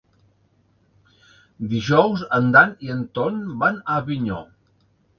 [1.75, 4.45] Dijous en Dan i en Ton van a Avinyó.